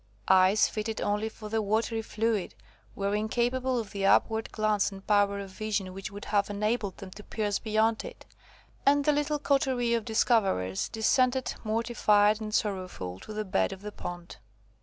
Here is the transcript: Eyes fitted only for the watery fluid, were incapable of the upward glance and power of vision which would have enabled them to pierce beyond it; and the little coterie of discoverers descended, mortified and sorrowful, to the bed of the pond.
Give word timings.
Eyes 0.27 0.67
fitted 0.67 0.99
only 0.99 1.29
for 1.29 1.49
the 1.49 1.61
watery 1.61 2.01
fluid, 2.01 2.55
were 2.95 3.13
incapable 3.13 3.77
of 3.77 3.91
the 3.91 4.03
upward 4.03 4.51
glance 4.51 4.91
and 4.91 5.05
power 5.05 5.37
of 5.37 5.51
vision 5.51 5.93
which 5.93 6.09
would 6.09 6.25
have 6.25 6.49
enabled 6.49 6.97
them 6.97 7.11
to 7.11 7.23
pierce 7.23 7.59
beyond 7.59 8.03
it; 8.03 8.25
and 8.83 9.05
the 9.05 9.11
little 9.11 9.37
coterie 9.37 9.93
of 9.93 10.03
discoverers 10.03 10.89
descended, 10.89 11.53
mortified 11.63 12.41
and 12.41 12.55
sorrowful, 12.55 13.19
to 13.19 13.31
the 13.31 13.45
bed 13.45 13.71
of 13.71 13.83
the 13.83 13.91
pond. 13.91 14.37